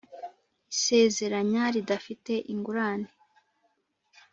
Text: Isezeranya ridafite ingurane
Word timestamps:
Isezeranya 0.73 1.63
ridafite 1.75 2.33
ingurane 2.53 3.09